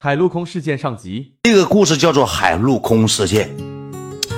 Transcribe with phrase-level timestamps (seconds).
[0.00, 1.32] 海陆空事件上集。
[1.42, 3.50] 这个故事叫做海陆空事件。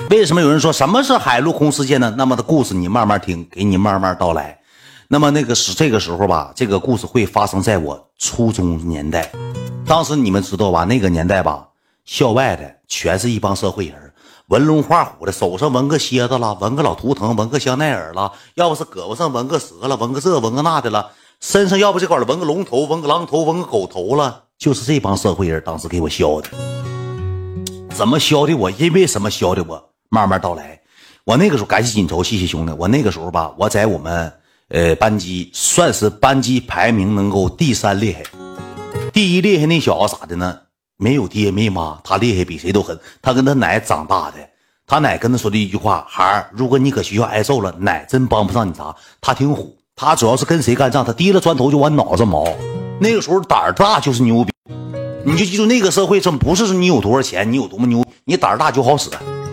[0.08, 2.14] 为什么有人说什么是海陆空事件呢？
[2.17, 4.58] 那么的故事你慢慢听，给你慢慢道来。
[5.08, 9.30] 那么那个是这个时候吧，这个故事会发生在我初中年代。
[9.84, 10.84] 当时你们知道吧？
[10.84, 11.68] 那个年代吧，
[12.06, 14.14] 校外的全是一帮社会人，
[14.46, 21.11] 纹龙画虎的，手上纹个蝎子了，纹个老图腾，纹个香奈儿了，要不是胳膊上纹个蛇了，纹个这纹个那的了，
[21.41, 26.50] 身上要不这块纹个龙头，纹个狼头，纹个狗头了，就是这帮社会人当时给我削的。
[27.94, 28.71] 怎么削的我？
[28.72, 29.82] 因为什么削的我？
[30.11, 30.79] 慢慢道来。
[31.25, 32.72] 我那个时候感谢锦绸，谢谢兄弟。
[32.78, 34.30] 我那个时候吧，我在我们
[34.69, 38.22] 呃班级算是班级排名能够第三厉害。
[39.11, 40.58] 第一厉害那小子咋的呢？
[40.98, 42.98] 没有爹没妈，他厉害比谁都狠。
[43.22, 44.36] 他跟他奶长大的，
[44.86, 52.48] 他奶跟他说的一句话：“孩儿，如果你搁学校挨揍了，奶真帮不上你啥。”他挺虎，他主要是跟谁干仗，他提了砖头就往脑子毛。
[52.98, 54.50] 那个时候胆儿大就是牛逼，
[55.27, 59.11] 你就记住那个社会，真不是说你有多少钱，你有多么牛，你胆儿大就好使。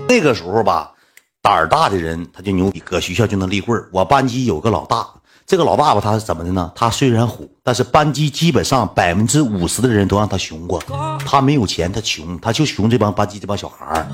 [0.07, 0.93] 那个时候吧，
[1.41, 5.05] 胆儿大的人他就牛逼，搁学校就能立棍儿我班级有个老大。
[5.47, 6.69] 这个老爸爸他是怎么的呢？
[6.75, 10.77] 他虽然虎，但是班级基本上百分之五十的人都让他熊过。
[11.25, 14.07] 他没有钱，他穷，他就熊这帮班级这帮小孩儿。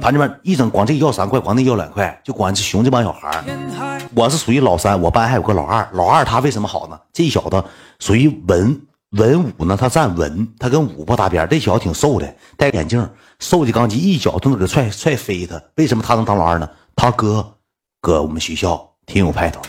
[0.00, 4.00] 班里面一整管这要三块，管那要两块，就管熊这帮小孩儿。
[4.14, 5.88] 我是属于老三，我班还有个老二。
[5.94, 6.96] 老二他为什么好呢？
[7.12, 7.64] 这小子
[7.98, 8.80] 属于文
[9.16, 11.44] 文武呢，他占文，他跟武不搭边。
[11.48, 13.04] 这小子挺瘦的，戴眼镜，
[13.40, 15.60] 瘦的钢筋，一脚都能给踹踹飞他。
[15.74, 16.70] 为什么他能当老二呢？
[16.94, 17.54] 他哥
[18.00, 19.60] 搁我们学校挺有派头。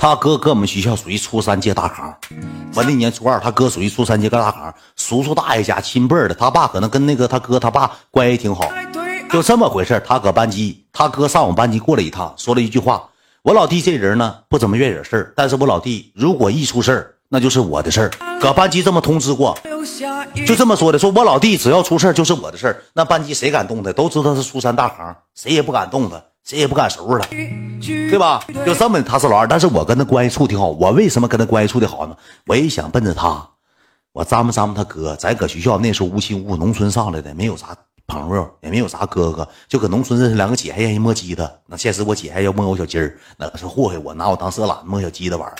[0.00, 2.14] 他哥搁我们学校属于初三届大扛，
[2.76, 8.70] 我那年初二，他哥属于初三届个大扛，叔叔大爷家亲辈的，他爸可能跟那个他哥他爸关系挺好，
[9.28, 13.08] 就这么回事他搁班级，他哥上我们班级过来一趟，说了一句话
[13.42, 19.58] ：“我老弟这人呢不怎么愿意惹事儿，但是我老弟如果一出事儿，那就是我的事儿。”搁班级这么通知过，
[20.46, 23.92] 就这么说的，说我老弟只要出事儿就是我的事儿，那班级谁敢动他？
[23.92, 26.22] 都知道是初三大行，谁也不敢动他。
[26.48, 28.42] 谁也不敢收拾他，对吧？
[28.64, 30.68] 就这么，他是老二，但是我跟他关系处挺好。
[30.68, 32.16] 我为什么跟他关系处的好呢？
[32.46, 33.46] 我也想奔着他，
[34.14, 35.14] 我张不张不他哥。
[35.16, 41.60] 咱搁学校那时候无亲无故，农村上来的，没有啥朋友，也没有啥哥哥，就搁农村认识两个姐，还愿意摸鸡的。
[41.66, 45.52] 那现实我姐还要摸我小鸡儿，那是祸害我，拿我当色懒摸小鸡的玩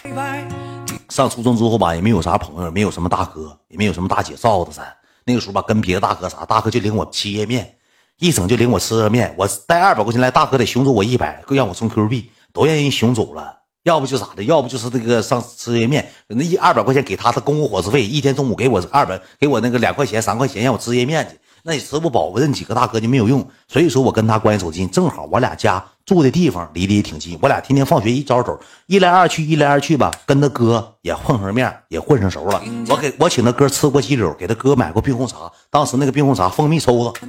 [1.10, 4.90] 上初中之后吧，也没有啥朋友，没有什么大哥，也没有什么大姐罩着咱。
[5.26, 7.74] 那个时候吧，跟别的大哥啥，大哥就领我吃夜面。
[8.18, 13.56] 一整就领我吃个面，我带二百块钱来，大哥得熊走我一百，够让我充 Q 币，都让人熊走了。
[13.84, 21.38] 要不就咋的，要不就是这个上吃夜面，那一二百块钱给他他公共伙食费，一天中午给我二百，给我那个两块钱三块钱让我吃夜面去。
[21.62, 32.62] 那你吃不饱，我认几个大哥就没有用，所以说我跟他关系走近，正好我俩家住的地方离得也挺近，我俩天天放学一招走，一来二去，一来二去吧，跟他哥也混上面，也混上熟了。
[32.88, 37.20] 我给我请他哥吃过鸡柳，给他哥买过冰红茶，当时那个冰红茶蜂蜜抽子，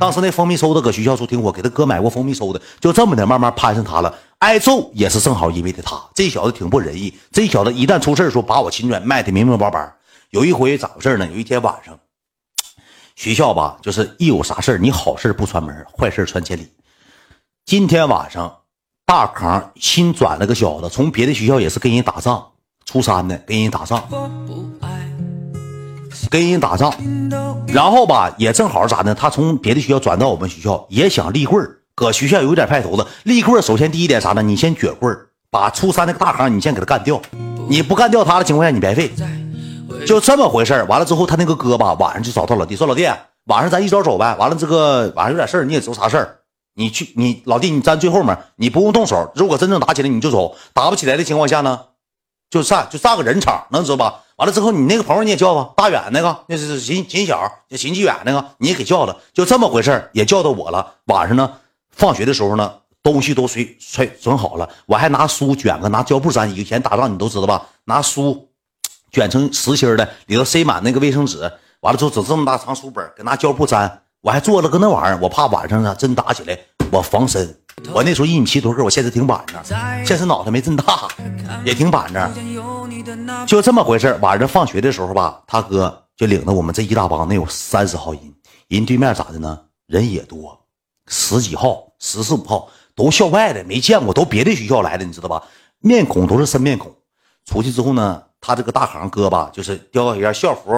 [0.00, 4.12] 当时那蜂蜜抽子搁学校时候挺火，给他哥买过蜂蜜抽子，就这么的慢慢攀上他了。
[4.40, 9.94] 挨揍也是正好因为的他，这小子挺不仁义，这小子一旦出事说把我亲眷卖的明明白白。
[10.30, 11.28] 有一回咋回事呢？
[11.32, 11.96] 有一天晚上。
[13.14, 16.66] 学校吧，就是一有啥事你好事不串门，坏事传千里。
[17.70, 18.52] 今天晚上，
[19.06, 22.44] 大康新转了个小子，从别的学校也是跟人打仗，
[22.84, 24.02] 初三的跟人打仗，
[26.28, 26.92] 跟人打仗，
[27.68, 33.06] 然后吧，也正好咋的，他从别的学校转到我们学校，也想立棍儿搁学校有点派头子。
[33.22, 34.42] 立棍儿首先第一点啥呢？
[34.42, 37.22] 你先撅棍儿把初三那个大康你先给他干掉，
[37.68, 39.12] 你不干掉他的情况下，你白费。
[40.04, 43.08] 就这么回事完了之后，他那个哥吧，晚上就找他老弟说：“老弟，
[43.44, 44.34] 晚上咱一早走呗。
[44.40, 46.38] 完了这个晚上有点事儿，你也知道啥事儿，
[46.74, 49.30] 你去，你老弟你站最后面，你不用动手。
[49.34, 50.56] 如果真正打起来，你就走。
[50.72, 51.80] 打不起来的情况下呢，
[52.48, 54.22] 就散，就散个人场，能知道吧？
[54.36, 59.16] 完了之后，你那个朋友你也叫吧，大远那个，那是秦秦小，叫秦继远那个，你也给叫了。
[59.32, 60.94] 就这么回事也叫到我了。
[61.06, 61.52] 晚上呢，
[61.90, 62.72] 放学的时候呢，
[63.02, 66.50] 东西都随揣准好了，我还拿书卷个，拿胶布粘。
[66.54, 67.66] 以前打仗你都知道吧？
[67.84, 68.46] 拿书。
[69.12, 71.40] 卷成实心的，里头塞满那个卫生纸，
[71.80, 74.02] 完了之后整这么大长书本，给拿胶布粘。
[74.22, 76.58] 我还做了个那玩意儿，我怕晚上啊真打起来，
[76.92, 77.56] 我防身。
[77.94, 79.64] 我那时候一米七多个，我现在挺板正，
[80.04, 81.08] 现在脑袋没这么大，
[81.64, 83.46] 也挺板正。
[83.46, 88.20] 就这么回事晚上放学的时候吧，他哥就领着我们这一大帮，能有三十号人。
[88.68, 89.58] 人对面咋的呢？
[89.86, 90.66] 人也多，
[91.06, 95.42] 十几号、十四五号，都校外的，没见过，都别的学校来的，你知道吧？
[95.78, 96.94] 面孔都是生面孔。
[97.46, 98.22] 出去之后呢？
[98.42, 100.72] 他这个大行哥吧，就是叼一下校服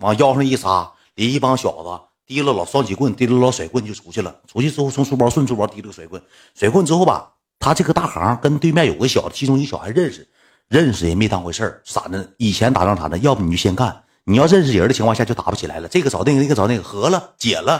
[0.00, 4.34] 往腰上一撒，里一帮小子提了老双截棍，提了老甩棍就出去了。
[4.50, 6.22] 出去之后从书包顺书包提了甩棍，
[6.54, 10.26] 甩棍之后吧，他这个大行跟对面有个小子，其中一小还认识，
[10.68, 12.26] 认识也没当回事儿，咋的？
[12.38, 13.94] 以前打仗啥的，要不你就先干，
[14.24, 15.88] 你要认识人的情况下就打不起来了。
[15.88, 17.78] 这个找那个，那个找那个，合了解了，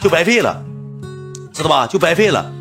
[0.00, 0.64] 就白费了，
[1.52, 1.86] 知道吧？
[1.86, 2.52] 就白费了，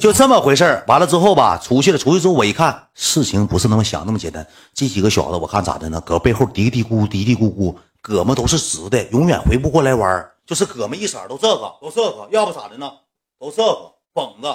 [0.00, 4.46] 就这么回事完了之后吧，出去了，出去之后我一看，事情不是那么想那么简单。
[4.72, 6.00] 这几个小子，我看咋的呢？
[6.00, 12.90] 搁背后嘀嘀咕咕，嘀嘀咕咕，胳膊都是直的，永远回不过来弯就是胳膊一色都这个，都这个，要不咋的呢？
[13.38, 14.48] 都这个绷子。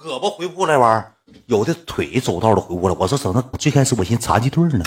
[0.00, 1.14] 胳膊回不过来弯
[1.46, 2.96] 有的腿走道都回不过来。
[2.96, 4.84] 我说整的，最开始我寻残疾队呢，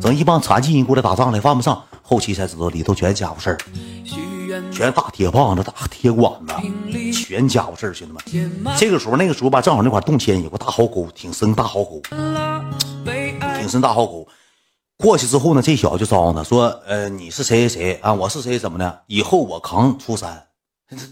[0.00, 1.82] 整一帮残疾人过来打仗来，犯不上。
[2.00, 3.58] 后期才知道里头全家伙事儿，
[4.70, 6.54] 全大铁棒子、大铁管子，
[7.12, 8.12] 全家伙事儿，兄弟
[8.62, 8.76] 们。
[8.78, 12.00] 这个时候，那个时候吧，正好那块洞迁有个大壕沟，挺深大壕沟，
[13.58, 14.24] 挺深大壕沟。
[15.04, 18.14] 过去之后呢，这小子就招呢，说：“呃，你是谁谁谁啊？
[18.14, 18.58] 我是谁？
[18.58, 19.02] 怎么的？
[19.06, 20.46] 以后我扛初三，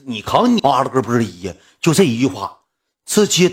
[0.07, 2.61] 你扛你妈了个波一！”就这一句话。
[3.05, 3.53] 直接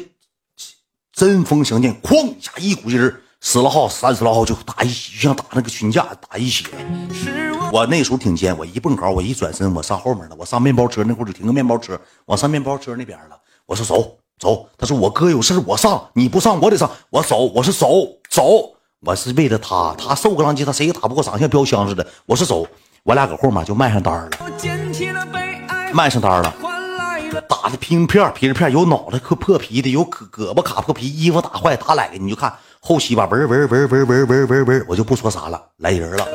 [1.12, 6.68] 针锋相见，哐一下，一股劲儿，十来号、三十来号就打一起，就像打那个群架打一起。
[7.74, 13.38] 我那时候挺尖，我一蹦高，我一转身，我上后面了，我上面包车那会儿停个面包车，我上面包车那边了。
[13.66, 22.06] 我说走走，他说我哥有事我上，你不上我得上，我走，我是走走，我是为了他，他瘦个浪叽，他谁也打不过，长得像标枪似的。
[22.26, 22.68] 我是走，
[23.04, 24.30] 我俩搁后面就卖上单了，
[25.94, 26.54] 卖上单了。
[27.48, 36.28] 打的拼片皮片有脑袋磕破皮的，有胳胳膊卡破皮，衣服打坏打来的，你就看后期吧，文文文文文文文文，我就不说啥了，来人了。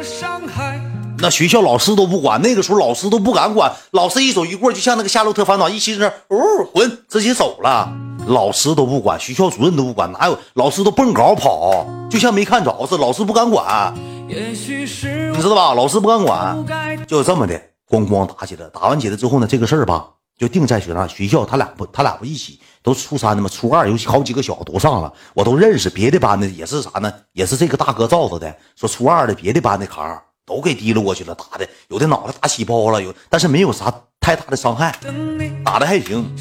[1.18, 7.92] 那学校老师都不管，那个时候老师都不敢管，老师一走一过，就像那个夏洛特烦恼一起身，呜滚，直接走了。
[8.26, 13.94] 老师都不管，学校主任都不管，哪有老师都蹦高跑，就像没看着似的，老师不敢管，
[14.26, 15.74] 你知道吧？
[15.74, 18.66] 老师不敢管，就这么的，咣咣打起来。
[18.72, 20.10] 打完起来之后呢，这个事儿吧。
[20.36, 25.88] 就定在学上学校，他俩不，他俩不一起，都初三的嘛，初二有好几个小子都上了，我都认识。
[25.88, 27.12] 别的班的也是啥呢？
[27.34, 28.52] 也是这个大哥罩着的。
[28.74, 33.94] 说初二的别的班的扛都给提溜过去了，打的有的脑袋打起包了，有但是没有啥
[34.24, 34.90] 太大的伤害，
[35.62, 36.34] 打的还行。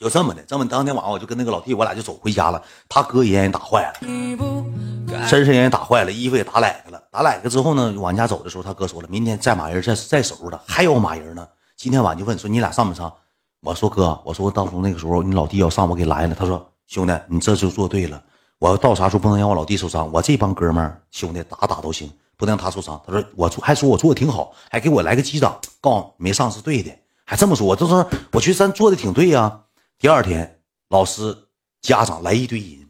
[0.00, 2.62] 就这么的，这么当天晚上我就跟那个老弟，我俩就走回家了。
[2.88, 6.98] 他哥也让人打坏了，身上也打坏了，衣服也打崴了。
[7.10, 11.46] 打崴了之后呢，往家走的时候，他哥说了，明天再马人再再收拾他，还有马人呢。
[11.76, 13.12] 今天晚上就问说你俩上不上？
[13.60, 16.34] 我说哥，我说我到时候那个时候你老弟要上，我给拦了。
[16.34, 18.22] 他说兄弟，你这就做对了。
[18.58, 20.10] 我到啥时候不能让我老弟受伤？
[20.10, 22.98] 我这帮哥们儿兄弟打打都行，不能让他受伤。
[23.06, 26.90] 他说我做还说我做的挺好，还给我来个击掌，告诉没上是对的，
[27.28, 27.76] 还这么说。
[27.76, 27.94] 就是
[28.32, 29.64] 我觉得咱做的挺对呀。
[29.98, 31.36] 第二天老师
[31.82, 32.88] 家长来一堆人，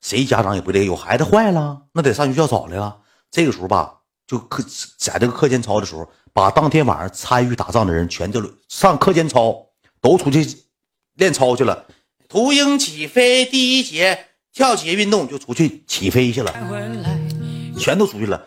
[0.00, 2.98] 谁家长也不得，有孩子坏了，那得上学校找来了。
[3.32, 3.96] 这个时候吧，
[4.28, 4.64] 就课
[4.96, 9.64] 在这个课间操的时候，把当天晚上参与打仗的人全都上课间操。
[10.00, 10.46] 都出去
[11.14, 11.86] 练操去了，
[12.28, 16.54] 秃鹰起飞第一节跳起运动就出去起飞去了，
[17.76, 18.46] 全都出去了，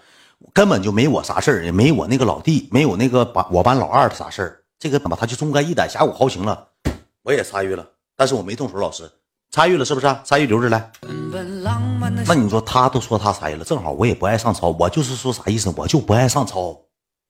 [0.53, 4.60] 根本就没我啥事儿，也没我那个老弟，没有那个班我班老二的啥事儿。
[4.81, 6.67] 这个怎么他就忠肝义胆、侠骨豪情了，
[7.21, 7.87] 我也参与了，
[8.17, 8.79] 但是我没动手。
[8.79, 9.07] 老师
[9.51, 10.07] 参与了是不是？
[10.23, 10.91] 参与留着来。
[12.25, 15.71] 那你说他都说他参与了，正好我也不爱上操，我就是说啥意思？
[15.77, 16.75] 我就不爱上操。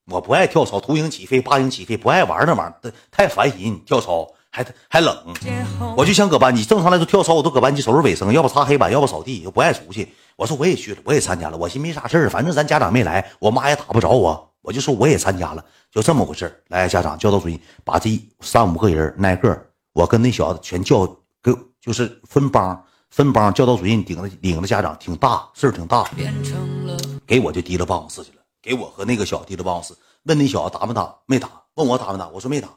[0.10, 3.84] 我不爱跳操，秃鹰起飞，八鹰起飞，不爱玩那玩意儿，太烦人。
[3.86, 5.14] 跳操还还冷，
[5.98, 6.64] 我就想搁班级。
[6.64, 10.14] 正常来说跳操我都搁班级收拾卫生，要不擦黑板，要不扫地，又不爱出去。
[10.38, 11.58] 我说我也去了，我也参加了。
[11.58, 18.10] 我寻没啥事儿，反正咱家长没来，我妈也打不着我，我就说我也参加了，就这么回事来，家长教导主任把这
[18.42, 21.06] 三五个人挨个，我跟那小子全叫，
[21.42, 23.54] 给就是分帮分帮。
[23.54, 26.10] 教导主任顶着领着家长挺大事儿挺大，
[27.26, 28.38] 给我就提了办公室去了。
[28.62, 31.16] 给我和那个小提了办公室问那小子打没打？
[31.26, 31.50] 没打。
[31.74, 32.28] 问我打没打？
[32.28, 32.70] 我说没打。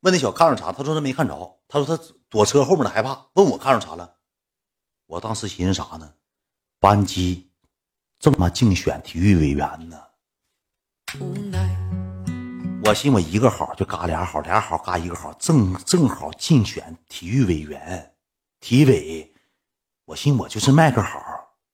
[0.00, 0.70] 问那小看着啥？
[0.70, 1.58] 他说他没看着。
[1.66, 3.26] 他说他躲车后面的害怕。
[3.32, 4.14] 问我看着啥了？
[5.06, 6.12] 我当时寻思啥呢？
[6.78, 7.50] 班级
[8.18, 9.98] 这么竞选体育委员呢？
[12.84, 18.10] 我寻我一个好就嘎俩好，俩好嘎一个好，正正好竞选体育委员，
[18.60, 19.32] 体委。
[20.04, 21.18] 我寻我就是卖个好，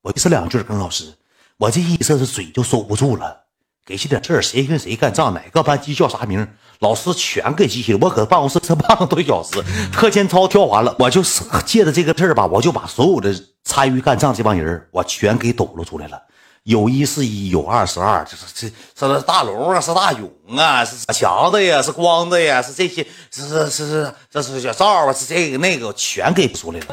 [0.03, 1.13] 我就是两句跟老师。
[1.57, 3.47] 我这意思是嘴就收不住了，
[3.85, 6.47] 给起点事儿，谁跟谁干仗，哪个班级叫啥名，
[6.79, 7.99] 老师全给记下来。
[8.03, 9.61] 我搁办公室这半个多小时，
[9.93, 11.23] 课间操跳完了，我就
[11.67, 16.23] 借着这个事儿吧，我就把所有的参与干仗这帮人，我全给抖搂出来了。
[16.65, 26.87] 有一是一，有二是二，这是这是大龙啊，是大勇啊，是强子呀，是光子呀，是这些，是是是是，这是小赵啊，是这个那个，全给出来了。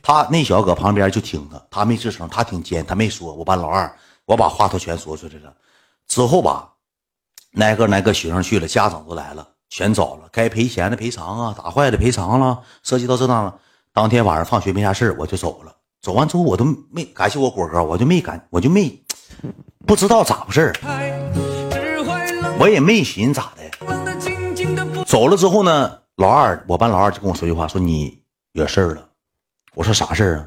[0.00, 3.34] 他那小子搁旁边就听着，他没吱声，他挺尖，他没说。
[3.34, 3.92] 我班老二，
[4.24, 5.52] 我把话头全说出来了。
[6.06, 6.70] 之后吧，
[7.50, 13.52] 哪个哪个学生去了，家长都来了，全找了，该赔钱的赔偿啊，打坏的赔偿了，涉及到这档了。
[13.92, 15.74] 当天晚上放学没啥事我就走了。
[16.06, 18.96] 走完之后，我都没感谢我果哥，我就没感，我就没
[19.84, 20.72] 不知道咋回事
[22.60, 25.04] 我也没寻咋的。
[25.04, 28.22] 走了之后呢，老二，我班老二就跟我说句话，说你
[28.52, 29.08] 惹事儿了。
[29.74, 30.46] 我说啥事儿啊？